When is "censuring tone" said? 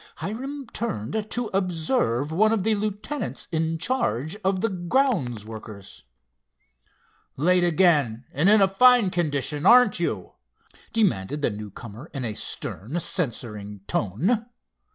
12.99-14.47